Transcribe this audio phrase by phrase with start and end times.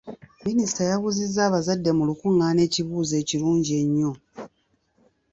[0.45, 4.11] Minisita yabuuzizza abaabdde mu lukungaana ekibuuzo ekirungi ennyo.